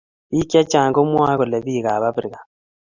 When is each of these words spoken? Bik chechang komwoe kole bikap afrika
Bik 0.31 0.45
chechang 0.51 0.91
komwoe 0.95 1.33
kole 1.39 1.57
bikap 1.65 2.01
afrika 2.09 2.39